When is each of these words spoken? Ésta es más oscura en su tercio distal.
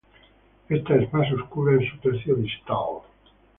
Ésta 0.67 0.95
es 0.95 1.13
más 1.13 1.31
oscura 1.31 1.73
en 1.75 1.87
su 1.87 1.95
tercio 1.99 2.33
distal. 2.33 3.03